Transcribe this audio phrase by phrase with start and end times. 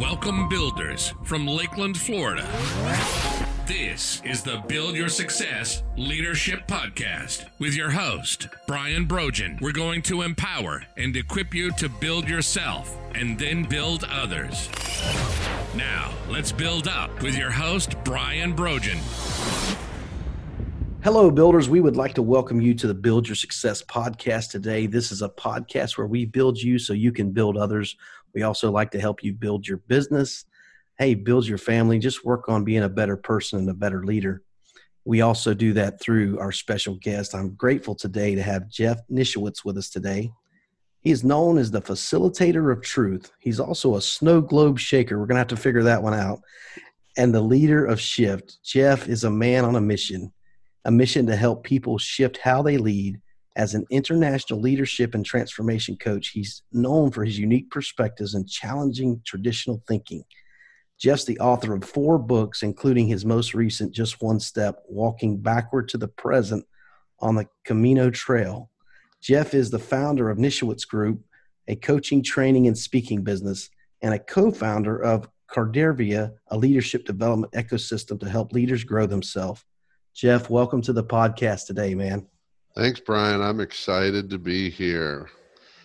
[0.00, 2.48] Welcome, builders from Lakeland, Florida.
[3.66, 9.58] This is the Build Your Success Leadership Podcast with your host, Brian Brogan.
[9.60, 14.70] We're going to empower and equip you to build yourself and then build others.
[15.74, 18.98] Now, let's build up with your host, Brian Brogan.
[21.02, 21.68] Hello, builders.
[21.68, 24.86] We would like to welcome you to the Build Your Success podcast today.
[24.86, 27.96] This is a podcast where we build you so you can build others.
[28.34, 30.44] We also like to help you build your business.
[30.98, 31.98] Hey, build your family.
[31.98, 34.42] Just work on being a better person and a better leader.
[35.04, 37.34] We also do that through our special guest.
[37.34, 40.30] I'm grateful today to have Jeff Nischwitz with us today.
[41.00, 43.32] He is known as the facilitator of truth.
[43.40, 45.18] He's also a snow globe shaker.
[45.18, 46.40] We're going to have to figure that one out.
[47.16, 48.62] And the leader of Shift.
[48.62, 50.32] Jeff is a man on a mission
[50.84, 53.20] a mission to help people shift how they lead.
[53.56, 59.20] As an international leadership and transformation coach, he's known for his unique perspectives and challenging
[59.24, 60.24] traditional thinking.
[61.00, 65.88] Jeff's the author of four books, including his most recent, Just One Step Walking Backward
[65.88, 66.64] to the Present
[67.18, 68.70] on the Camino Trail.
[69.20, 71.22] Jeff is the founder of Nischwitz Group,
[71.66, 73.68] a coaching, training, and speaking business,
[74.02, 79.64] and a co founder of Cardivera, a leadership development ecosystem to help leaders grow themselves.
[80.14, 82.26] Jeff, welcome to the podcast today, man.
[82.76, 83.40] Thanks, Brian.
[83.40, 85.28] I'm excited to be here.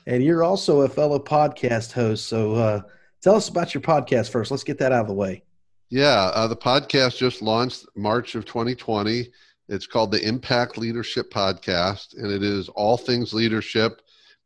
[0.07, 2.27] And you're also a fellow podcast host.
[2.27, 2.81] So uh,
[3.21, 4.51] tell us about your podcast first.
[4.51, 5.43] Let's get that out of the way.
[5.89, 9.29] Yeah, uh, the podcast just launched March of 2020.
[9.67, 14.01] It's called the Impact Leadership Podcast, and it is all things leadership.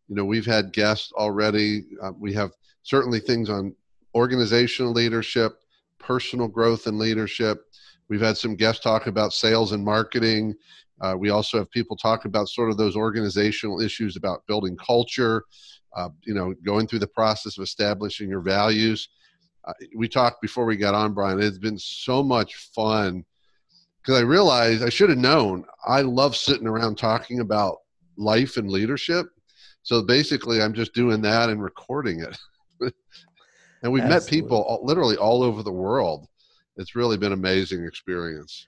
[0.07, 1.85] You know, we've had guests already.
[2.01, 2.51] Uh, we have
[2.83, 3.75] certainly things on
[4.15, 5.59] organizational leadership,
[5.99, 7.65] personal growth and leadership,
[8.09, 10.55] We've had some guests talk about sales and marketing.
[11.01, 15.43] Uh, we also have people talk about sort of those organizational issues about building culture,
[15.95, 19.09] uh, you know, going through the process of establishing your values.
[19.65, 21.41] Uh, we talked before we got on, Brian.
[21.41, 23.23] It's been so much fun
[24.01, 27.77] because I realized I should have known I love sitting around talking about
[28.17, 29.27] life and leadership.
[29.83, 32.37] So basically, I'm just doing that and recording it.
[33.83, 34.09] and we've Absolutely.
[34.09, 36.27] met people all, literally all over the world
[36.79, 38.65] it's really been an amazing experience.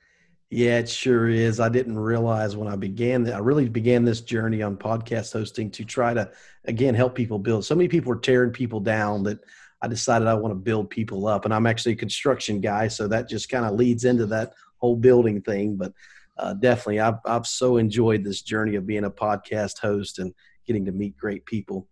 [0.53, 1.61] Yeah, it sure is.
[1.61, 5.71] I didn't realize when I began that I really began this journey on podcast hosting
[5.71, 6.29] to try to
[6.65, 7.63] again help people build.
[7.63, 9.39] So many people are tearing people down that
[9.81, 11.45] I decided I want to build people up.
[11.45, 14.97] And I'm actually a construction guy, so that just kind of leads into that whole
[14.97, 15.77] building thing.
[15.77, 15.93] But
[16.37, 20.33] uh, definitely, I've I've so enjoyed this journey of being a podcast host and
[20.67, 21.87] getting to meet great people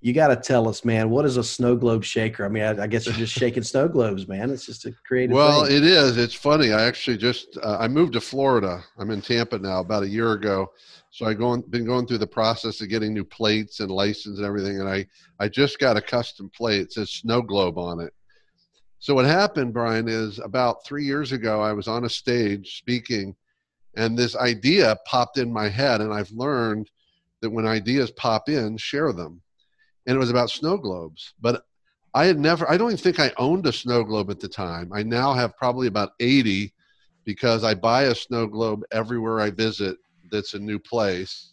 [0.00, 2.44] you got to tell us, man, what is a snow globe shaker?
[2.44, 4.50] I mean, I, I guess you're just shaking snow globes, man.
[4.50, 5.34] It's just a creative.
[5.34, 5.76] Well, thing.
[5.76, 6.16] it is.
[6.16, 6.72] It's funny.
[6.72, 8.84] I actually just uh, I moved to Florida.
[8.96, 10.70] I'm in Tampa now, about a year ago.
[11.10, 14.46] So I going been going through the process of getting new plates and license and
[14.46, 15.06] everything, and I
[15.40, 16.82] I just got a custom plate.
[16.82, 18.12] It says snow globe on it.
[19.00, 23.34] So what happened, Brian, is about three years ago, I was on a stage speaking,
[23.96, 26.88] and this idea popped in my head, and I've learned
[27.40, 29.40] that when ideas pop in, share them
[30.08, 31.34] and it was about snow globes.
[31.38, 31.62] But
[32.14, 34.90] I had never, I don't even think I owned a snow globe at the time.
[34.92, 36.72] I now have probably about 80
[37.26, 39.98] because I buy a snow globe everywhere I visit
[40.32, 41.52] that's a new place.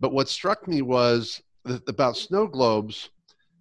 [0.00, 3.08] But what struck me was that about snow globes,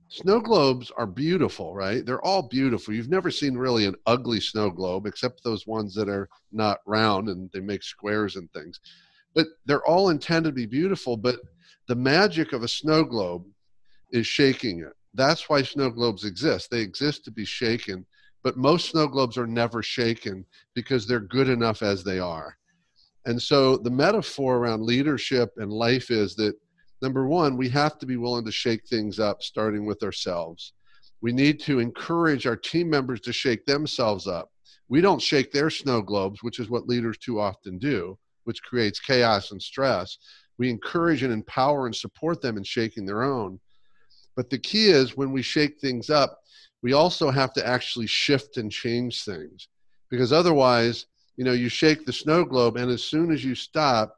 [0.10, 2.06] snow globes are beautiful, right?
[2.06, 2.94] They're all beautiful.
[2.94, 7.30] You've never seen really an ugly snow globe except those ones that are not round
[7.30, 8.82] and they make squares and things.
[9.34, 11.16] But they're all intended to be beautiful.
[11.16, 11.40] But
[11.88, 13.46] the magic of a snow globe
[14.12, 14.94] is shaking it.
[15.14, 16.70] That's why snow globes exist.
[16.70, 18.06] They exist to be shaken,
[18.44, 22.58] but most snow globes are never shaken because they're good enough as they are.
[23.26, 26.56] And so the metaphor around leadership and life is that
[27.02, 30.74] number one, we have to be willing to shake things up, starting with ourselves.
[31.22, 34.50] We need to encourage our team members to shake themselves up.
[34.90, 39.00] We don't shake their snow globes, which is what leaders too often do, which creates
[39.00, 40.18] chaos and stress.
[40.58, 43.60] We encourage and empower and support them in shaking their own.
[44.36, 46.40] But the key is when we shake things up,
[46.82, 49.68] we also have to actually shift and change things
[50.10, 51.06] because otherwise,
[51.38, 54.16] you know, you shake the snow globe, and as soon as you stop,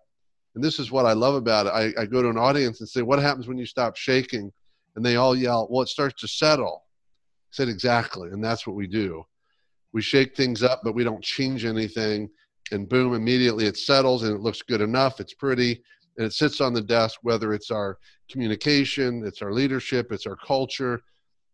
[0.56, 2.90] and this is what I love about it, I, I go to an audience and
[2.90, 4.52] say, What happens when you stop shaking?
[4.96, 6.84] And they all yell, Well, it starts to settle.
[6.86, 8.30] I said, Exactly.
[8.30, 9.24] And that's what we do.
[9.94, 12.30] We shake things up, but we don't change anything.
[12.72, 15.20] And boom, immediately it settles and it looks good enough.
[15.20, 15.84] It's pretty
[16.18, 17.98] and it sits on the desk whether it's our
[18.30, 21.02] communication it's our leadership it's our culture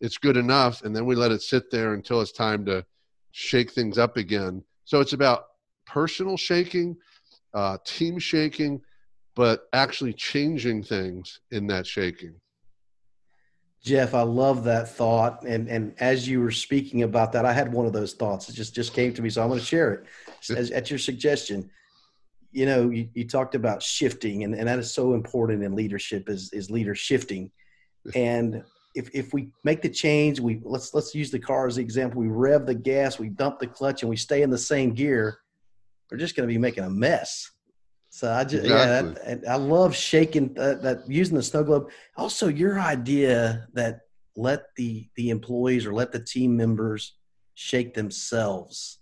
[0.01, 2.83] it's good enough and then we let it sit there until it's time to
[3.31, 5.45] shake things up again so it's about
[5.85, 6.95] personal shaking
[7.53, 8.81] uh, team shaking
[9.35, 12.35] but actually changing things in that shaking
[13.81, 15.43] Jeff, I love that thought.
[15.43, 18.49] And and as you were speaking about that, I had one of those thoughts.
[18.49, 20.05] It just just came to me, so I'm going to share it
[20.57, 21.69] as, at your suggestion.
[22.51, 26.29] You know, you, you talked about shifting, and, and that is so important in leadership
[26.29, 27.51] is is leader shifting.
[28.15, 28.63] And
[28.95, 32.21] if if we make the change, we let's let's use the car as the example.
[32.21, 35.39] We rev the gas, we dump the clutch, and we stay in the same gear.
[36.09, 37.51] We're just going to be making a mess.
[38.09, 39.13] So I just exactly.
[39.23, 41.91] yeah, that, I love shaking that, that using the snow globe.
[42.17, 44.01] Also, your idea that
[44.35, 47.15] let the the employees or let the team members
[47.53, 48.98] shake themselves.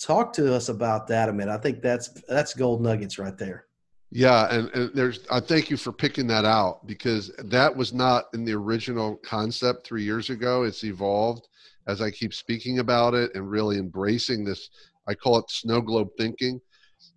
[0.00, 1.52] Talk to us about that a minute.
[1.52, 3.66] I think that's that's gold nuggets right there.
[4.10, 8.26] Yeah, and, and there's I thank you for picking that out because that was not
[8.34, 10.62] in the original concept three years ago.
[10.62, 11.48] It's evolved
[11.88, 14.70] as I keep speaking about it and really embracing this.
[15.08, 16.60] I call it snow globe thinking.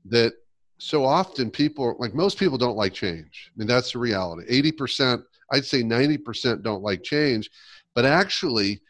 [0.05, 0.33] That
[0.77, 3.51] so often people like most people don't like change.
[3.53, 4.45] I mean that's the reality.
[4.47, 5.21] Eighty percent,
[5.51, 7.49] I'd say ninety percent don't like change,
[7.93, 8.81] but actually,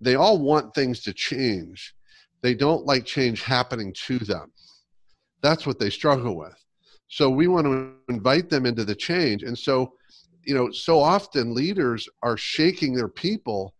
[0.00, 1.94] they all want things to change.
[2.42, 4.52] They don't like change happening to them.
[5.42, 6.54] That's what they struggle with
[7.08, 9.42] so we want to invite them into the change.
[9.42, 9.94] And so,
[10.44, 13.74] you know, so often leaders are shaking their people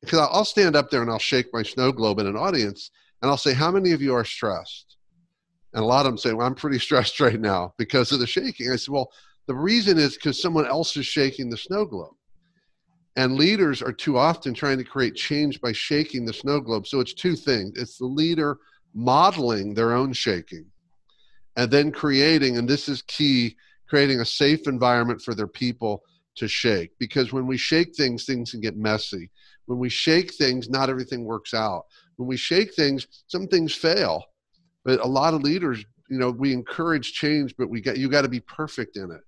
[0.00, 2.90] because I'll stand up there and I'll shake my snow globe in an audience
[3.22, 4.96] and I'll say, How many of you are stressed?
[5.72, 8.26] And a lot of them say, Well, I'm pretty stressed right now because of the
[8.26, 8.70] shaking.
[8.70, 9.10] I said, Well,
[9.46, 12.14] the reason is because someone else is shaking the snow globe.
[13.16, 16.86] And leaders are too often trying to create change by shaking the snow globe.
[16.86, 18.58] So it's two things it's the leader
[18.94, 20.66] modeling their own shaking
[21.56, 23.56] and then creating, and this is key,
[23.88, 26.02] creating a safe environment for their people
[26.36, 26.92] to shake.
[26.98, 29.30] Because when we shake things, things can get messy.
[29.66, 31.84] When we shake things, not everything works out.
[32.16, 34.24] When we shake things, some things fail.
[34.84, 38.22] But a lot of leaders, you know, we encourage change, but we got you got
[38.22, 39.20] to be perfect in it.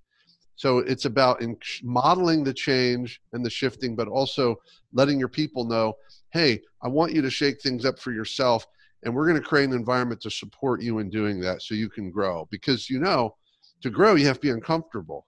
[0.56, 4.56] So it's about in modeling the change and the shifting, but also
[4.92, 5.94] letting your people know,
[6.32, 8.66] hey, I want you to shake things up for yourself
[9.02, 11.90] and we're going to create an environment to support you in doing that so you
[11.90, 12.48] can grow.
[12.50, 13.36] Because you know
[13.82, 15.26] to grow you have to be uncomfortable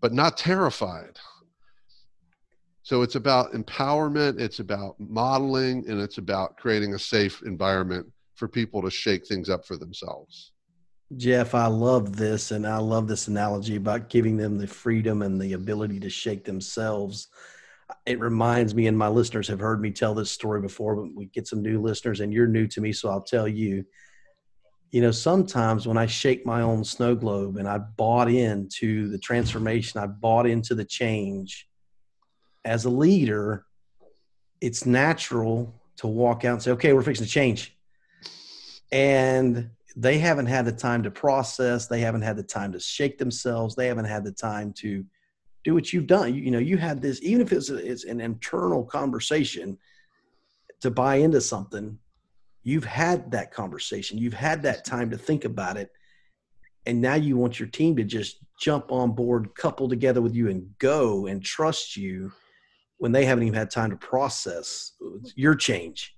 [0.00, 1.18] but not terrified.
[2.82, 8.48] So it's about empowerment it's about modeling and it's about creating a safe environment for
[8.48, 10.52] people to shake things up for themselves
[11.16, 15.40] jeff i love this and i love this analogy about giving them the freedom and
[15.40, 17.28] the ability to shake themselves
[18.06, 21.26] it reminds me, and my listeners have heard me tell this story before, but we
[21.26, 23.84] get some new listeners, and you're new to me, so I'll tell you.
[24.90, 29.18] You know, sometimes when I shake my own snow globe and I bought into the
[29.18, 31.68] transformation, I bought into the change
[32.64, 33.66] as a leader,
[34.62, 37.76] it's natural to walk out and say, okay, we're fixing to change.
[38.90, 43.18] And they haven't had the time to process, they haven't had the time to shake
[43.18, 45.04] themselves, they haven't had the time to
[45.64, 46.32] do what you've done.
[46.32, 49.76] You, you know, you had this, even if it's, a, it's an internal conversation
[50.82, 51.98] to buy into something,
[52.62, 54.18] you've had that conversation.
[54.18, 55.90] You've had that time to think about it.
[56.86, 60.48] And now you want your team to just jump on board, couple together with you
[60.48, 62.30] and go and trust you
[62.98, 64.92] when they haven't even had time to process
[65.34, 66.14] your change.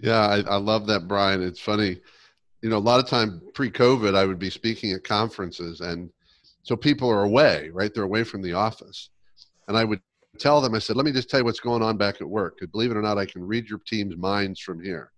[0.00, 1.42] Yeah, I, I love that, Brian.
[1.42, 2.00] It's funny.
[2.62, 6.10] You know, a lot of time pre-COVID, I would be speaking at conferences and
[6.62, 7.92] so people are away, right?
[7.94, 9.08] They're away from the office.
[9.68, 10.02] And I would
[10.38, 12.56] tell them, I said, let me just tell you what's going on back at work.
[12.58, 15.10] Because believe it or not, I can read your team's minds from here.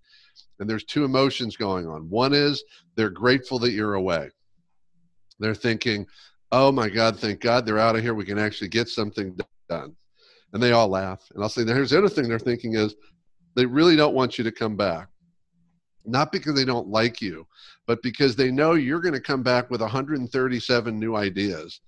[0.60, 2.08] And there's two emotions going on.
[2.08, 2.62] One is
[2.94, 4.30] they're grateful that you're away.
[5.40, 6.06] They're thinking,
[6.52, 8.14] oh my God, thank God they're out of here.
[8.14, 9.36] We can actually get something
[9.68, 9.96] done.
[10.52, 11.20] And they all laugh.
[11.34, 12.94] And I'll say, here's the other thing they're thinking is
[13.56, 15.08] they really don't want you to come back.
[16.04, 17.46] Not because they don't like you,
[17.86, 21.80] but because they know you're going to come back with 137 new ideas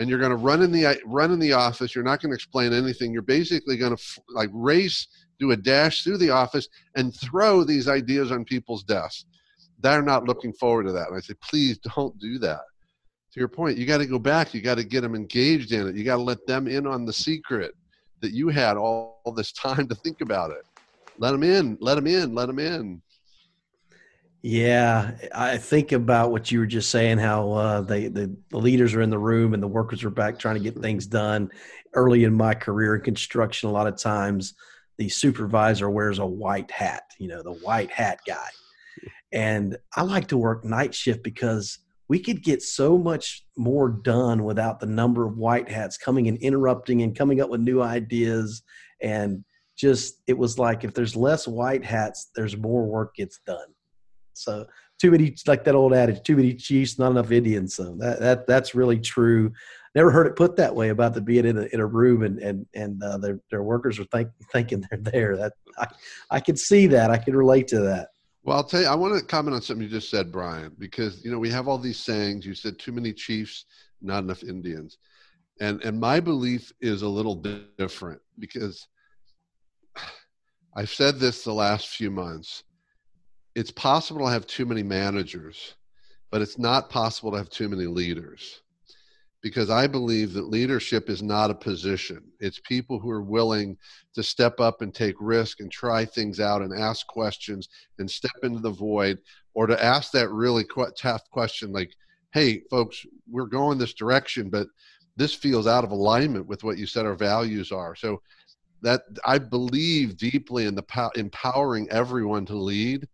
[0.00, 2.34] and you're going to run in the run in the office you're not going to
[2.34, 5.06] explain anything you're basically going to like race
[5.38, 9.24] do a dash through the office and throw these ideas on people's desks.
[9.80, 12.62] They're not looking forward to that and i say please don't do that.
[13.32, 15.86] To your point you got to go back you got to get them engaged in
[15.86, 17.74] it you got to let them in on the secret
[18.20, 20.62] that you had all, all this time to think about it
[21.20, 23.00] let them in let them in let them in
[24.42, 27.18] yeah, I think about what you were just saying.
[27.18, 30.38] How uh, they the, the leaders are in the room and the workers are back
[30.38, 31.50] trying to get things done.
[31.92, 34.54] Early in my career in construction, a lot of times
[34.96, 37.02] the supervisor wears a white hat.
[37.18, 38.48] You know, the white hat guy.
[39.32, 44.42] And I like to work night shift because we could get so much more done
[44.44, 48.62] without the number of white hats coming and interrupting and coming up with new ideas.
[49.02, 49.44] And
[49.80, 53.68] just it was like if there's less white hats, there's more work gets done.
[54.34, 54.66] So
[55.00, 57.74] too many, like that old adage, too many chiefs, not enough Indians.
[57.74, 59.52] So that, that that's really true.
[59.94, 62.38] never heard it put that way about the being in a, in a room and
[62.38, 65.36] and and uh, their their workers are think, thinking they're there.
[65.36, 65.86] That I
[66.30, 67.10] I can see that.
[67.10, 68.08] I can relate to that.
[68.42, 68.86] Well, I'll tell you.
[68.86, 71.68] I want to comment on something you just said, Brian, because you know we have
[71.68, 72.44] all these sayings.
[72.44, 73.64] You said too many chiefs,
[74.02, 74.98] not enough Indians,
[75.60, 77.42] and and my belief is a little
[77.78, 78.86] different because
[80.74, 82.62] I've said this the last few months.
[83.54, 85.74] It's possible to have too many managers,
[86.30, 88.62] but it's not possible to have too many leaders
[89.42, 92.22] because I believe that leadership is not a position.
[92.40, 93.76] It's people who are willing
[94.14, 98.32] to step up and take risk and try things out and ask questions and step
[98.42, 99.18] into the void
[99.54, 100.64] or to ask that really
[100.96, 101.92] tough question like,
[102.32, 104.68] hey, folks, we're going this direction, but
[105.16, 107.94] this feels out of alignment with what you said our values are.
[107.96, 108.20] So
[108.82, 113.06] that I believe deeply in the po- empowering everyone to lead.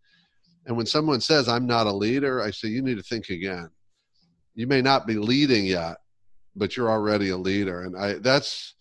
[0.67, 3.71] And when someone says, I'm not a leader, I say, you need to think again.
[4.55, 5.99] You may not be leading yet,
[6.55, 7.83] but you're already a leader.
[7.83, 8.75] And I that's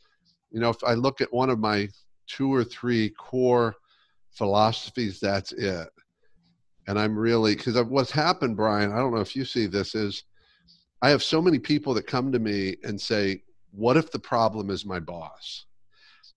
[0.51, 1.89] you know, if I look at one of my
[2.27, 3.75] two or three core
[4.31, 5.89] philosophies, that's it.
[6.87, 8.91] And I'm really because what's happened, Brian.
[8.91, 10.23] I don't know if you see this is
[11.01, 14.69] I have so many people that come to me and say, "What if the problem
[14.69, 15.65] is my boss?"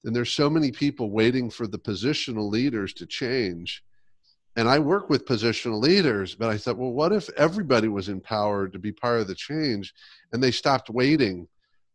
[0.04, 3.82] And there's so many people waiting for the positional leaders to change.
[4.56, 8.72] And I work with positional leaders, but I thought, well, what if everybody was empowered
[8.72, 9.94] to be part of the change
[10.32, 11.46] and they stopped waiting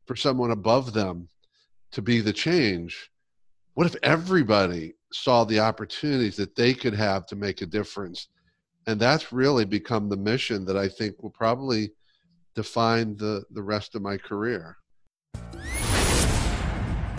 [0.05, 1.27] for someone above them
[1.91, 3.11] to be the change?
[3.73, 8.27] What if everybody saw the opportunities that they could have to make a difference?
[8.87, 11.91] And that's really become the mission that I think will probably
[12.55, 14.77] define the, the rest of my career.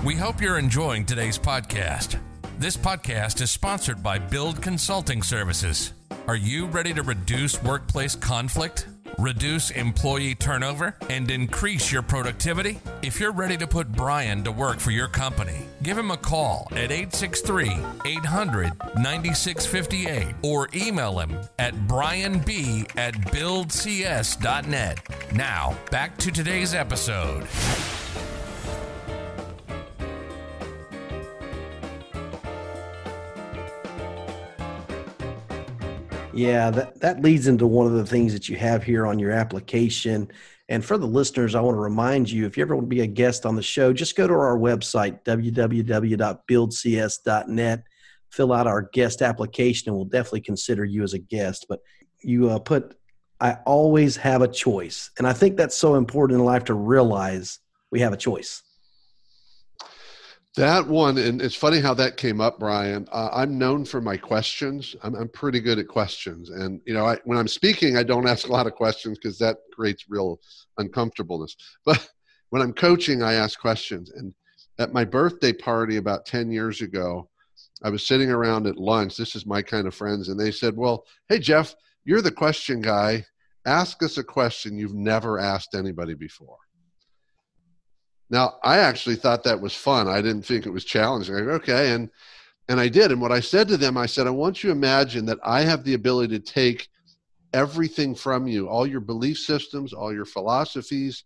[0.05, 2.19] We hope you're enjoying today's podcast.
[2.59, 5.95] This podcast is sponsored by Build Consulting Services.
[6.27, 8.87] Are you ready to reduce workplace conflict,
[9.19, 12.79] reduce employee turnover, and increase your productivity?
[13.01, 16.69] If you're ready to put Brian to work for your company, give him a call
[16.73, 17.71] at 863
[18.05, 24.99] 800 9658 or email him at brianb at buildcs.net.
[25.33, 27.47] Now, back to today's episode.
[36.35, 39.31] Yeah, that, that leads into one of the things that you have here on your
[39.31, 40.31] application.
[40.69, 43.03] And for the listeners, I want to remind you if you ever want to be
[43.03, 47.83] a guest on the show, just go to our website, www.buildcs.net,
[48.31, 51.67] fill out our guest application, and we'll definitely consider you as a guest.
[51.69, 51.81] But
[52.23, 52.97] you uh, put,
[53.41, 55.11] I always have a choice.
[55.19, 57.59] And I think that's so important in life to realize
[57.91, 58.63] we have a choice.
[60.57, 63.09] That one, and it's funny how that came up, Brian.
[63.11, 64.95] Uh, I'm known for my questions.
[65.03, 68.29] I'm, I'm pretty good at questions, and you know, I, when I'm speaking, I don't
[68.29, 70.39] ask a lot of questions because that creates real
[70.79, 71.57] uncomfortableness.
[71.85, 72.09] But
[72.51, 74.11] when I'm coaching, I ask questions.
[74.11, 74.33] And
[74.79, 77.29] at my birthday party about ten years ago,
[77.83, 79.17] I was sitting around at lunch.
[79.17, 82.81] This is my kind of friends, and they said, "Well, hey Jeff, you're the question
[82.81, 83.27] guy.
[83.67, 86.59] Ask us a question you've never asked anybody before."
[88.35, 90.09] Now, I actually thought that was fun.
[90.09, 91.37] I didn't think it was challenging.
[91.37, 92.11] Okay, and
[92.69, 93.13] and I did.
[93.13, 95.61] And what I said to them, I said, I want you to imagine that I
[95.61, 96.89] have the ability to take
[97.53, 101.23] everything from you, all your belief systems, all your philosophies.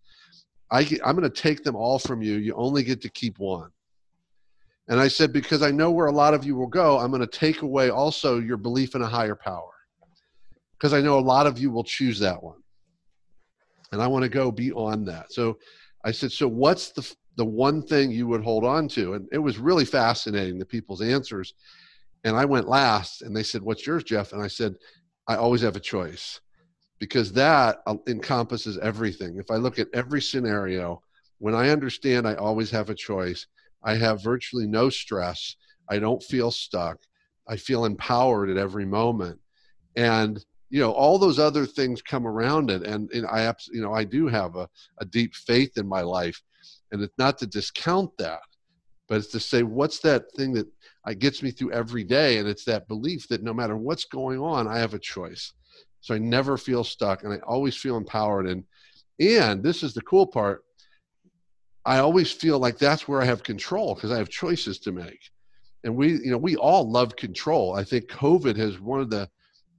[0.71, 2.35] I, I'm going to take them all from you.
[2.35, 3.71] You only get to keep one.
[4.89, 7.23] And I said, because I know where a lot of you will go, I'm going
[7.23, 9.73] to take away also your belief in a higher power.
[10.73, 12.61] Because I know a lot of you will choose that one.
[13.93, 15.33] And I want to go beyond that.
[15.33, 15.57] So
[16.05, 19.15] I said, so what's the the one thing you would hold on to?
[19.15, 21.55] And it was really fascinating the people's answers.
[22.25, 24.75] And I went last, and they said, "What's yours, Jeff?" And I said,
[25.29, 26.41] "I always have a choice."
[26.99, 29.37] Because that uh, encompasses everything.
[29.39, 31.01] If I look at every scenario,
[31.39, 33.47] when I understand I always have a choice,
[33.85, 35.55] I have virtually no stress.
[35.89, 36.99] I don't feel stuck.
[37.47, 39.39] I feel empowered at every moment.
[39.95, 43.95] And you know all those other things come around it and, and i you know
[43.95, 44.69] i do have a,
[45.01, 46.41] a deep faith in my life
[46.93, 48.41] and it's not to discount that
[49.09, 50.67] but it's to say what's that thing that
[51.05, 54.39] I, gets me through every day and it's that belief that no matter what's going
[54.41, 55.53] on i have a choice.
[56.01, 58.65] So i never feel stuck and i always feel empowered and
[59.21, 60.63] and this is the cool part
[61.85, 65.21] i always feel like that's where i have control because i have choices to make.
[65.85, 67.75] And we you know we all love control.
[67.75, 69.29] I think covid has one of the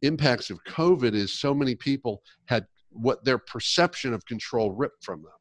[0.01, 5.21] impacts of COVID is so many people had what their perception of control ripped from
[5.21, 5.31] them.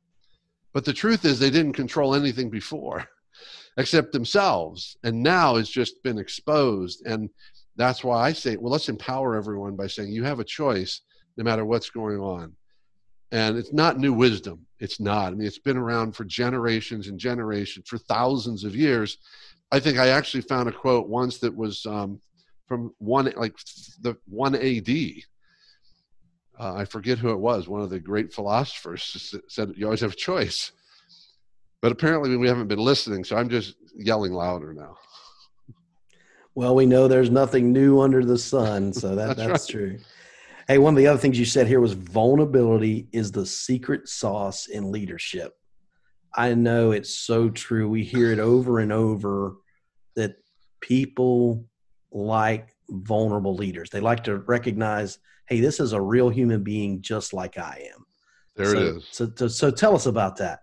[0.73, 3.07] But the truth is, they didn't control anything before
[3.77, 4.97] except themselves.
[5.03, 7.05] And now it's just been exposed.
[7.07, 7.31] And
[7.77, 11.01] that's why I say, well, let's empower everyone by saying you have a choice
[11.37, 12.55] no matter what's going on.
[13.31, 14.67] And it's not new wisdom.
[14.81, 15.33] It's not.
[15.33, 19.19] I mean, it's been around for generations and generations, for thousands of years.
[19.71, 22.21] I think I actually found a quote once that was um,
[22.69, 23.57] from one, like
[24.01, 24.89] the one AD.
[26.61, 27.69] Uh, I forget who it was.
[27.69, 30.73] One of the great philosophers said, "You always have a choice."
[31.81, 34.97] But apparently, we haven't been listening, so I'm just yelling louder now.
[36.55, 39.81] Well, we know there's nothing new under the sun, so that, that's, that's right.
[39.81, 39.99] true.
[40.67, 44.67] Hey, one of the other things you said here was vulnerability is the secret sauce
[44.67, 45.55] in leadership.
[46.35, 47.89] I know it's so true.
[47.89, 49.55] We hear it over and over
[50.17, 50.37] that
[50.81, 51.65] people
[52.11, 53.91] like vulnerable leaders.
[53.91, 58.07] They like to recognize, hey, this is a real human being just like I am.
[58.57, 59.09] There so, it is.
[59.11, 60.61] So, so, so tell us about that.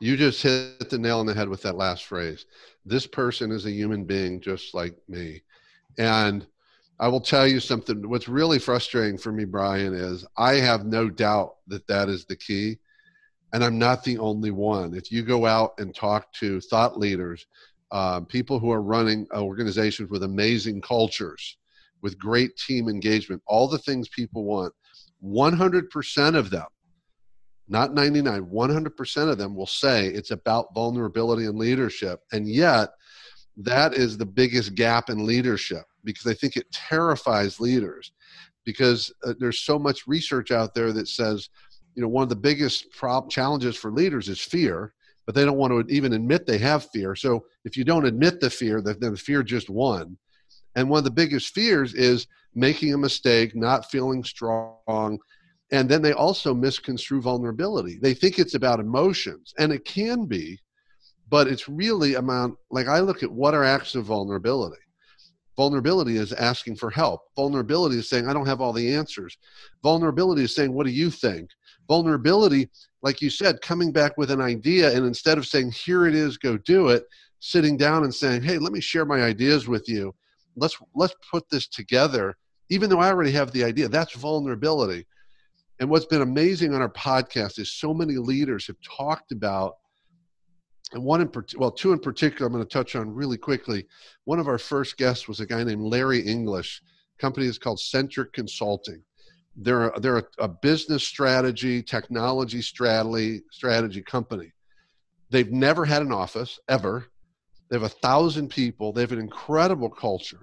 [0.00, 2.46] You just hit the nail on the head with that last phrase.
[2.84, 5.42] This person is a human being just like me.
[5.98, 6.46] And
[7.00, 8.08] I will tell you something.
[8.08, 12.36] What's really frustrating for me, Brian, is I have no doubt that that is the
[12.36, 12.78] key.
[13.52, 14.94] And I'm not the only one.
[14.94, 17.46] If you go out and talk to thought leaders,
[17.90, 21.56] uh, people who are running organizations with amazing cultures,
[22.02, 24.72] with great team engagement, all the things people want,
[25.24, 26.66] 100% of them
[27.70, 32.20] not 99 100% of them will say it's about vulnerability and leadership.
[32.32, 32.88] And yet
[33.58, 38.12] that is the biggest gap in leadership because i think it terrifies leaders
[38.64, 41.50] because uh, there's so much research out there that says
[41.94, 44.94] you know one of the biggest prob- challenges for leaders is fear
[45.28, 47.14] but they don't want to even admit they have fear.
[47.14, 50.16] So if you don't admit the fear then the fear just won.
[50.74, 55.18] And one of the biggest fears is making a mistake not feeling strong
[55.70, 57.98] and then they also misconstrue vulnerability.
[58.00, 60.58] They think it's about emotions and it can be
[61.28, 64.80] but it's really about like i look at what are acts of vulnerability.
[65.58, 67.20] Vulnerability is asking for help.
[67.36, 69.36] Vulnerability is saying i don't have all the answers.
[69.82, 71.50] Vulnerability is saying what do you think
[71.88, 72.68] vulnerability
[73.02, 76.36] like you said coming back with an idea and instead of saying here it is
[76.36, 77.04] go do it
[77.40, 80.14] sitting down and saying hey let me share my ideas with you
[80.56, 82.36] let's let's put this together
[82.68, 85.06] even though i already have the idea that's vulnerability
[85.80, 89.76] and what's been amazing on our podcast is so many leaders have talked about,
[90.92, 93.86] and one in well, two in particular, I'm going to touch on really quickly.
[94.24, 96.82] One of our first guests was a guy named Larry English.
[97.18, 99.02] company is called Centric Consulting.
[99.60, 104.52] They're they're a, a business strategy, technology strategy strategy company.
[105.30, 107.06] They've never had an office ever.
[107.68, 108.92] They have a thousand people.
[108.92, 110.38] They have an incredible culture.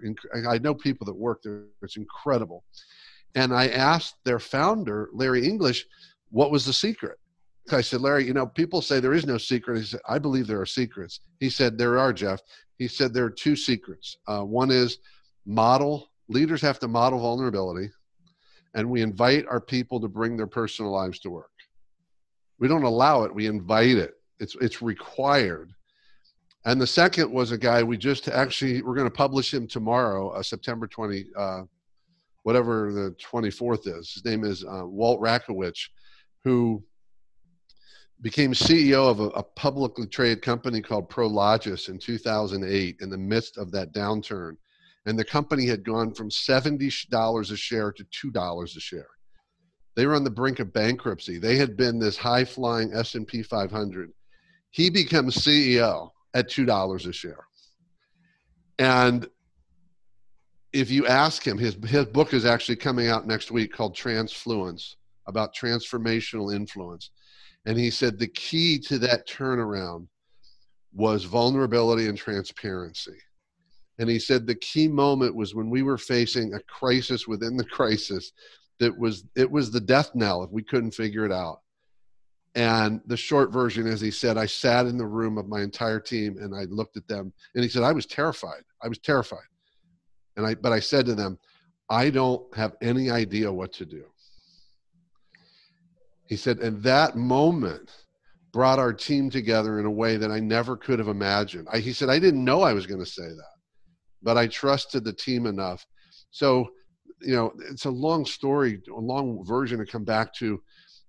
[0.47, 1.63] I know people that work there.
[1.81, 2.63] It's incredible.
[3.33, 5.85] And I asked their founder, Larry English,
[6.29, 7.17] what was the secret?
[7.71, 9.77] I said, Larry, you know, people say there is no secret.
[9.77, 11.21] He said, I believe there are secrets.
[11.39, 12.41] He said, there are, Jeff.
[12.77, 14.17] He said, there are two secrets.
[14.27, 14.99] Uh, one is
[15.45, 17.89] model, leaders have to model vulnerability,
[18.75, 21.49] and we invite our people to bring their personal lives to work.
[22.59, 24.13] We don't allow it, we invite it.
[24.39, 25.71] It's, it's required.
[26.65, 30.29] And the second was a guy we just actually, we're going to publish him tomorrow,
[30.29, 31.61] uh, September 20, uh,
[32.43, 34.13] whatever the 24th is.
[34.13, 35.89] His name is uh, Walt Rakowich,
[36.43, 36.83] who
[38.21, 43.57] became CEO of a, a, publicly traded company called Prologis in 2008 in the midst
[43.57, 44.57] of that downturn.
[45.05, 49.07] And the company had gone from $70 a share to $2 a share.
[49.95, 51.37] They were on the brink of bankruptcy.
[51.37, 54.11] They had been this high-flying S&P 500.
[54.71, 57.45] He becomes CEO at $2 a share.
[58.77, 59.27] And
[60.73, 64.97] if you ask him, his his book is actually coming out next week called Transfluence
[65.27, 67.11] about transformational influence.
[67.65, 70.07] And he said the key to that turnaround
[70.93, 73.17] was vulnerability and transparency.
[73.97, 77.65] And he said the key moment was when we were facing a crisis within the
[77.65, 78.31] crisis
[78.79, 81.61] that was it was the death knell if we couldn't figure it out.
[82.55, 85.99] And the short version is he said, I sat in the room of my entire
[85.99, 88.63] team and I looked at them and he said, I was terrified.
[88.81, 89.39] I was terrified.
[90.37, 91.37] And I, but I said to them,
[91.89, 94.05] I don't have any idea what to do.
[96.27, 97.91] He said, and that moment
[98.51, 101.67] brought our team together in a way that I never could have imagined.
[101.71, 103.54] I, he said, I didn't know I was going to say that,
[104.25, 105.85] but I trusted the team enough.
[106.31, 106.67] So,
[107.21, 110.61] you know, it's a long story, a long version to come back to.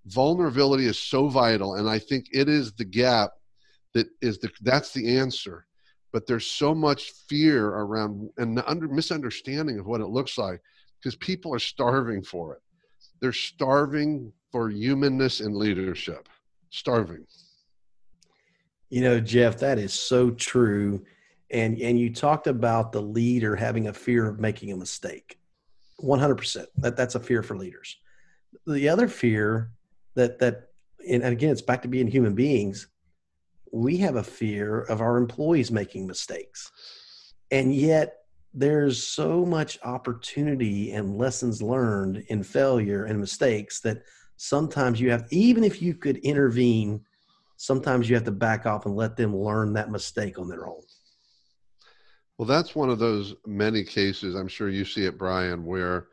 [0.07, 3.33] Vulnerability is so vital, and I think it is the gap
[3.95, 5.67] that is the that's the answer
[6.17, 10.63] but there's so much fear around and under misunderstanding of what it looks like
[10.99, 12.63] because people are starving for it.
[13.21, 16.27] They're starving for humanness and leadership.
[16.71, 17.27] Starving.
[18.89, 21.05] You know, Jeff, that is so true.
[21.51, 25.39] And and you talked about the leader having a fear of making a mistake.
[26.03, 26.67] 100%.
[26.79, 27.97] That that's a fear for leaders.
[28.67, 29.71] The other fear
[30.17, 30.71] that that
[31.09, 32.89] and again it's back to being human beings
[33.73, 36.73] we have a fear of our employees making mistakes
[37.51, 38.19] and yet
[38.55, 44.03] there's so much opportunity and lessons learned in failure and mistakes that
[44.37, 47.01] sometimes you have even if you could intervene
[47.57, 50.81] sometimes you have to back off and let them learn that mistake on their own
[52.39, 56.09] well that's one of those many cases i'm sure you see it brian where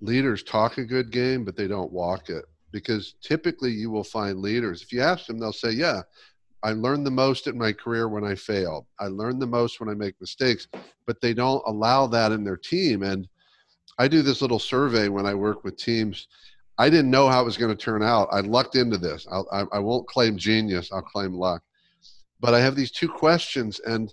[0.00, 4.40] leaders talk a good game but they don't walk it because typically you will find
[4.40, 6.02] leaders if you ask them they'll say yeah
[6.62, 8.86] I learned the most in my career when I failed.
[8.98, 10.66] I learned the most when I make mistakes,
[11.06, 13.04] but they don't allow that in their team.
[13.04, 13.28] And
[14.00, 16.26] I do this little survey when I work with teams.
[16.78, 18.28] I didn't know how it was going to turn out.
[18.32, 19.28] I lucked into this.
[19.30, 20.90] I'll, I, I won't claim genius.
[20.92, 21.62] I'll claim luck.
[22.40, 24.12] But I have these two questions, and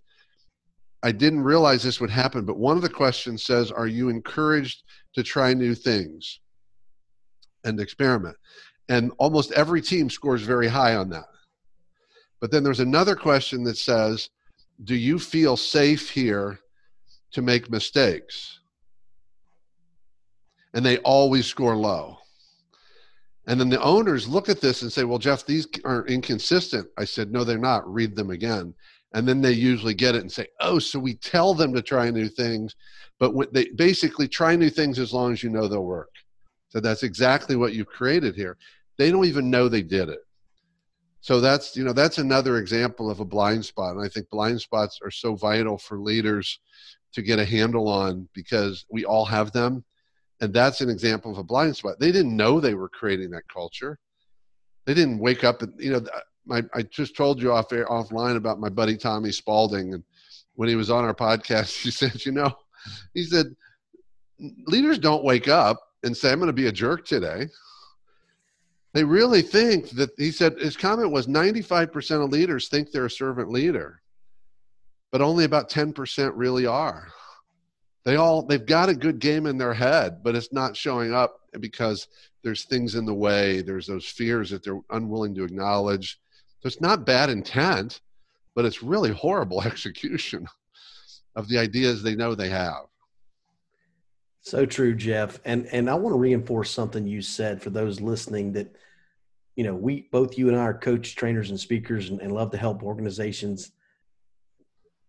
[1.03, 2.45] I didn't realize this would happen.
[2.45, 4.83] But one of the questions says, "Are you encouraged
[5.15, 6.39] to try new things
[7.63, 8.37] and experiment?"
[8.89, 11.25] And almost every team scores very high on that.
[12.43, 14.29] But then there's another question that says,
[14.83, 16.59] Do you feel safe here
[17.31, 18.59] to make mistakes?
[20.73, 22.17] And they always score low.
[23.47, 26.89] And then the owners look at this and say, Well, Jeff, these are inconsistent.
[26.97, 27.89] I said, No, they're not.
[27.89, 28.73] Read them again.
[29.13, 32.09] And then they usually get it and say, Oh, so we tell them to try
[32.09, 32.75] new things,
[33.19, 36.09] but they basically try new things as long as you know they'll work.
[36.69, 38.57] So that's exactly what you've created here.
[38.97, 40.19] They don't even know they did it.
[41.21, 43.95] So that's you know that's another example of a blind spot.
[43.95, 46.59] And i think blind spots are so vital for leaders
[47.13, 49.85] to get a handle on because we all have them.
[50.41, 51.99] And that's an example of a blind spot.
[51.99, 53.97] They didn't know they were creating that culture.
[54.85, 56.03] They didn't wake up and you know
[56.45, 60.03] my, i just told you off air, offline about my buddy tommy spaulding and
[60.55, 62.51] when he was on our podcast he said you know
[63.13, 63.47] he said
[64.67, 67.47] leaders don't wake up and say i'm going to be a jerk today
[68.93, 73.09] they really think that he said his comment was 95% of leaders think they're a
[73.09, 74.03] servant leader
[75.13, 77.07] but only about 10% really are.
[78.03, 81.39] They all they've got a good game in their head but it's not showing up
[81.61, 82.07] because
[82.43, 86.19] there's things in the way there's those fears that they're unwilling to acknowledge
[86.63, 88.01] so it's not bad intent
[88.55, 90.47] but it's really horrible execution
[91.35, 92.85] of the ideas they know they have
[94.43, 95.39] so true, Jeff.
[95.45, 98.75] And and I want to reinforce something you said for those listening that,
[99.55, 102.51] you know, we both you and I are coach, trainers, and speakers, and, and love
[102.51, 103.71] to help organizations.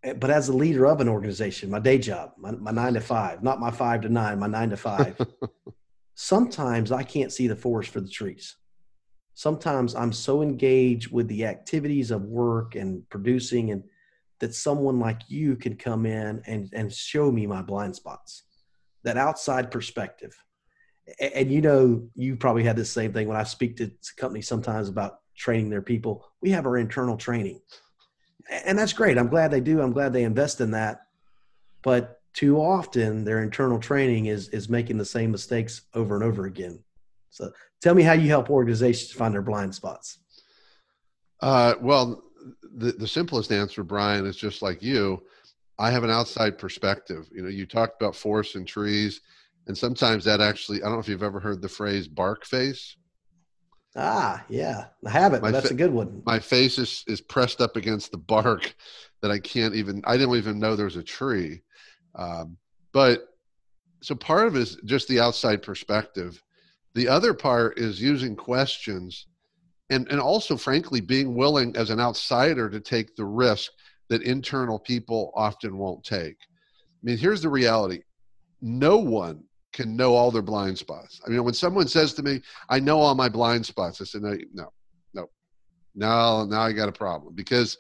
[0.04, 3.42] But as a leader of an organization, my day job, my, my nine to five,
[3.42, 5.20] not my five to nine, my nine to five.
[6.14, 8.54] sometimes I can't see the forest for the trees.
[9.34, 13.82] Sometimes I'm so engaged with the activities of work and producing, and
[14.40, 18.44] that someone like you can come in and, and show me my blind spots
[19.02, 20.36] that outside perspective.
[21.20, 24.48] And, and you know, you probably had the same thing when I speak to companies
[24.48, 26.26] sometimes about training their people.
[26.40, 27.60] We have our internal training,
[28.50, 29.18] and that's great.
[29.18, 29.80] I'm glad they do.
[29.80, 31.00] I'm glad they invest in that.
[31.82, 36.46] But too often, their internal training is is making the same mistakes over and over
[36.46, 36.82] again.
[37.34, 37.50] So,
[37.82, 40.20] tell me how you help organizations find their blind spots.
[41.40, 42.22] Uh, well,
[42.76, 45.20] the, the simplest answer, Brian, is just like you.
[45.76, 47.28] I have an outside perspective.
[47.32, 49.20] You know, you talked about forests and trees,
[49.66, 52.96] and sometimes that actually, I don't know if you've ever heard the phrase bark face.
[53.96, 55.42] Ah, yeah, I haven't.
[55.42, 56.22] My that's fa- a good one.
[56.24, 58.76] My face is, is pressed up against the bark
[59.22, 61.62] that I can't even, I didn't even know there was a tree.
[62.14, 62.58] Um,
[62.92, 63.26] but
[64.04, 66.40] so part of it is just the outside perspective.
[66.94, 69.26] The other part is using questions
[69.90, 73.70] and, and also, frankly, being willing as an outsider to take the risk
[74.09, 76.37] that internal people often won't take.
[76.40, 78.02] I mean, here's the reality
[78.62, 81.20] no one can know all their blind spots.
[81.26, 84.20] I mean, when someone says to me, I know all my blind spots, I say,
[84.20, 84.72] no, no,
[85.12, 85.28] no,
[85.94, 87.76] no, now I got a problem because,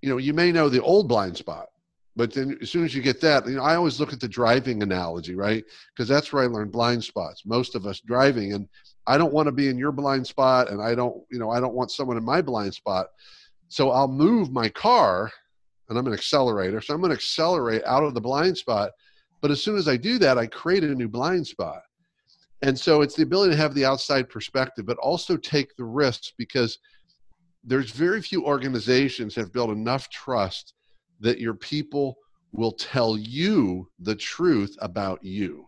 [0.00, 1.66] you know, you may know the old blind spot,
[2.20, 4.28] but then as soon as you get that, you know, I always look at the
[4.28, 5.64] driving analogy, right?
[5.88, 7.46] Because that's where I learned blind spots.
[7.46, 8.68] Most of us driving, and
[9.06, 11.60] I don't want to be in your blind spot, and I don't, you know, I
[11.60, 13.06] don't want someone in my blind spot.
[13.68, 15.32] So I'll move my car
[15.88, 16.82] and I'm an accelerator.
[16.82, 18.90] So I'm going to accelerate out of the blind spot.
[19.40, 21.80] But as soon as I do that, I create a new blind spot.
[22.60, 26.34] And so it's the ability to have the outside perspective, but also take the risks
[26.36, 26.80] because
[27.64, 30.74] there's very few organizations have built enough trust
[31.20, 32.16] that your people
[32.52, 35.66] will tell you the truth about you.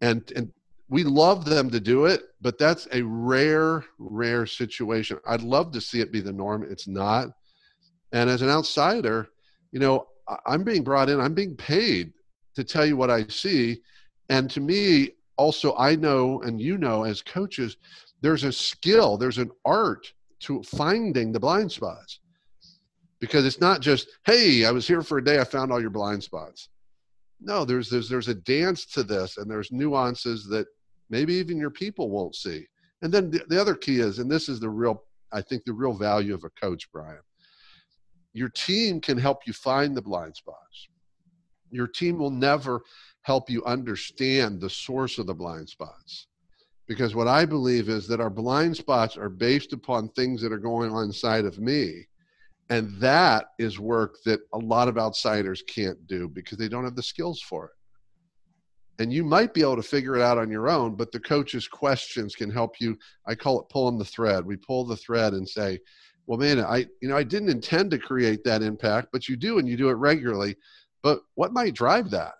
[0.00, 0.52] And, and
[0.88, 5.18] we love them to do it, but that's a rare, rare situation.
[5.26, 6.66] I'd love to see it be the norm.
[6.68, 7.28] It's not.
[8.12, 9.28] And as an outsider,
[9.72, 10.06] you know,
[10.46, 12.12] I'm being brought in, I'm being paid
[12.54, 13.82] to tell you what I see.
[14.30, 17.76] And to me, also, I know, and you know, as coaches,
[18.20, 22.20] there's a skill, there's an art to finding the blind spots.
[23.20, 25.90] Because it's not just, hey, I was here for a day, I found all your
[25.90, 26.68] blind spots.
[27.40, 30.66] No, there's there's there's a dance to this, and there's nuances that
[31.08, 32.66] maybe even your people won't see.
[33.02, 35.72] And then the, the other key is, and this is the real, I think, the
[35.72, 37.20] real value of a coach, Brian.
[38.32, 40.88] Your team can help you find the blind spots.
[41.70, 42.82] Your team will never
[43.22, 46.26] help you understand the source of the blind spots.
[46.86, 50.58] Because what I believe is that our blind spots are based upon things that are
[50.58, 52.07] going on inside of me.
[52.70, 56.96] And that is work that a lot of outsiders can't do because they don't have
[56.96, 57.70] the skills for it.
[59.00, 61.66] And you might be able to figure it out on your own but the coach's
[61.68, 62.98] questions can help you.
[63.26, 64.44] I call it pulling the thread.
[64.44, 65.78] We pull the thread and say
[66.26, 69.58] well man i you know i didn't intend to create that impact but you do
[69.58, 70.56] and you do it regularly.
[71.02, 72.34] But what might drive that?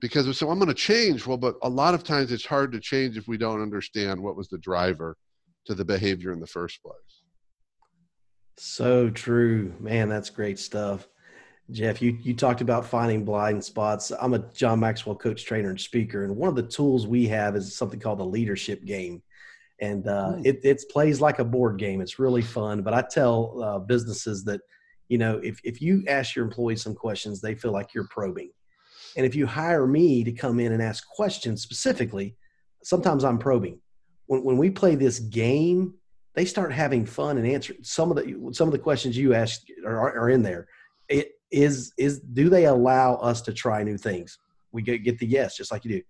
[0.00, 1.26] Because so i'm going to change.
[1.26, 4.36] Well but a lot of times it's hard to change if we don't understand what
[4.36, 5.16] was the driver
[5.64, 7.11] to the behavior in the first place
[8.56, 11.08] so true man that's great stuff
[11.72, 14.12] Jeff, you, you talked about finding blind spots.
[14.20, 16.24] I'm a John Maxwell coach, trainer, and speaker.
[16.24, 19.22] And one of the tools we have is something called the leadership game.
[19.80, 20.46] And uh, mm.
[20.46, 22.00] it, it plays like a board game.
[22.00, 22.82] It's really fun.
[22.82, 24.60] But I tell uh, businesses that,
[25.08, 28.50] you know, if, if you ask your employees some questions, they feel like you're probing.
[29.16, 32.36] And if you hire me to come in and ask questions specifically,
[32.82, 33.80] sometimes I'm probing.
[34.26, 35.94] When, when we play this game,
[36.34, 39.62] they start having fun and answer some of the some of the questions you ask
[39.84, 40.68] are, are in there.
[41.08, 44.38] It, is is do they allow us to try new things?
[44.72, 46.02] We get get the yes, just like you do,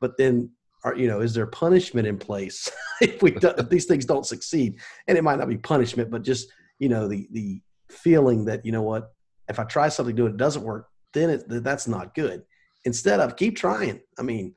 [0.00, 0.50] but then
[0.84, 4.26] are you know is there punishment in place if we do, if these things don't
[4.26, 4.78] succeed?
[5.08, 8.72] And it might not be punishment, but just you know the the feeling that you
[8.72, 9.12] know what
[9.48, 12.42] if I try something do it doesn't work, then it, that's not good.
[12.84, 14.00] Instead of keep trying.
[14.18, 14.54] I mean,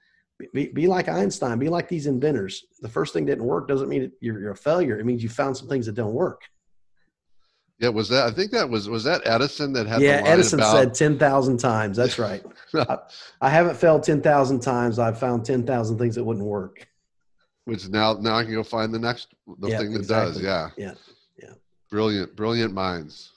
[0.53, 2.65] be, be like Einstein, be like these inventors.
[2.81, 4.99] The first thing didn't work doesn't mean you're, you're a failure.
[4.99, 6.41] It means you found some things that don't work.
[7.79, 8.27] Yeah, was that?
[8.27, 10.01] I think that was was that Edison that had.
[10.01, 10.75] Yeah, Edison about...
[10.75, 11.97] said ten thousand times.
[11.97, 12.41] That's right.
[12.73, 12.97] I,
[13.41, 14.97] I, haven't failed ten thousand times.
[14.97, 16.87] I've found ten thousand things that wouldn't work.
[17.65, 20.33] Which now now I can go find the next the thing that exactly.
[20.35, 20.41] does.
[20.41, 20.69] Yeah.
[20.77, 20.93] Yeah.
[21.41, 21.53] Yeah.
[21.89, 23.33] Brilliant, brilliant minds.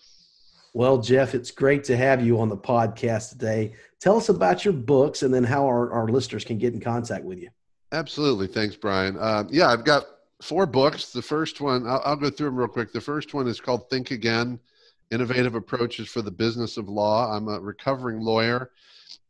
[0.74, 3.74] Well, Jeff, it's great to have you on the podcast today.
[4.00, 7.24] Tell us about your books and then how our, our listeners can get in contact
[7.24, 7.48] with you.
[7.92, 8.46] Absolutely.
[8.46, 9.16] Thanks, Brian.
[9.16, 10.04] Uh, yeah, I've got
[10.42, 11.11] four books.
[11.11, 12.92] The first one, I'll, I'll, go through them real quick.
[12.92, 14.61] The first one is called Think Again
[15.11, 17.35] Innovative Approaches for the Business of Law.
[17.35, 18.70] I'm a recovering lawyer.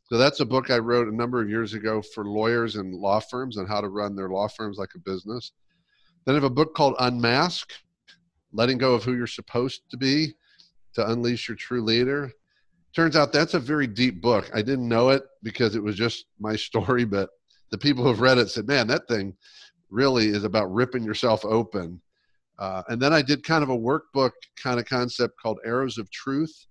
[0.09, 3.19] So that's a book I wrote a number of years ago for lawyers and law
[3.19, 5.51] firms on how to run their law firms like a business.
[6.25, 7.71] Then I have a book called Unmask
[8.51, 10.33] Letting Go of Who You're Supposed to Be
[10.93, 12.31] to Unleash Your True Leader.
[12.95, 14.49] Turns out that's a very deep book.
[14.53, 17.29] I didn't know it because it was just my story, but
[17.69, 19.35] the people who have read it said, man, that thing
[19.89, 22.01] really is about ripping yourself open.
[22.57, 26.09] Uh, and then I did kind of a workbook kind of concept called Arrows of
[26.11, 26.65] Truth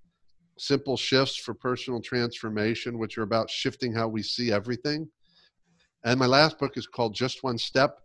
[0.59, 5.09] Simple Shifts for Personal Transformation, which are about shifting how we see everything.
[6.05, 8.01] And my last book is called Just One Step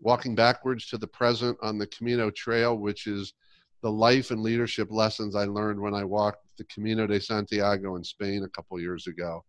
[0.00, 3.34] Walking Backwards to the Present on the Camino Trail, which is
[3.82, 8.04] the life and leadership lessons I learned when I walked the Camino de Santiago in
[8.04, 9.44] Spain a couple years ago.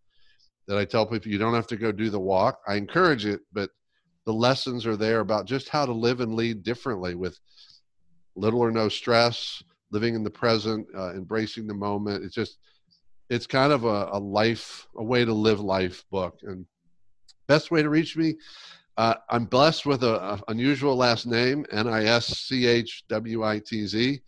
[0.67, 2.59] That I tell people you don't have to go do the walk.
[2.67, 3.71] I encourage it, but
[4.25, 7.39] the lessons are there about just how to live and lead differently with
[8.35, 12.23] little or no stress, living in the present, uh, embracing the moment.
[12.23, 12.59] It's just,
[13.29, 16.39] it's kind of a, a, life, a way to live life book.
[16.43, 16.65] And
[17.47, 18.35] best way to reach me,
[18.99, 24.21] uh, I'm blessed with an unusual last name, N-I-S-C-H-W-I-T-Z.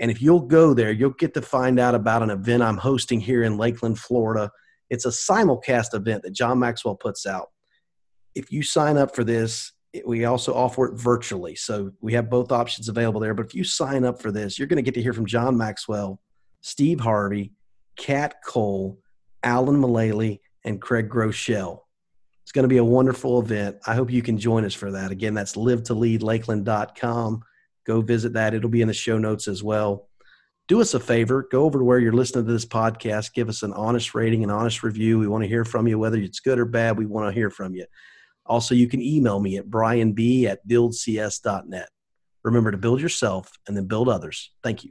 [0.00, 3.20] And if you'll go there, you'll get to find out about an event I'm hosting
[3.20, 4.50] here in Lakeland, Florida.
[4.90, 7.48] It's a simulcast event that John Maxwell puts out
[8.36, 9.72] if you sign up for this,
[10.04, 11.56] we also offer it virtually.
[11.56, 13.32] So we have both options available there.
[13.32, 15.56] But if you sign up for this, you're going to get to hear from John
[15.56, 16.20] Maxwell,
[16.60, 17.54] Steve Harvey,
[17.96, 18.98] Kat Cole,
[19.42, 21.80] Alan Mulally, and Craig Groeschel.
[22.42, 23.78] It's going to be a wonderful event.
[23.86, 25.10] I hope you can join us for that.
[25.10, 27.42] Again, that's live to lead lakeland.com.
[27.86, 28.52] Go visit that.
[28.52, 30.08] It'll be in the show notes as well.
[30.68, 33.62] Do us a favor, go over to where you're listening to this podcast, give us
[33.62, 35.20] an honest rating, an honest review.
[35.20, 36.98] We want to hear from you, whether it's good or bad.
[36.98, 37.86] We want to hear from you.
[38.44, 41.88] Also, you can email me at brianb at buildcs.net.
[42.42, 44.52] Remember to build yourself and then build others.
[44.62, 44.90] Thank you.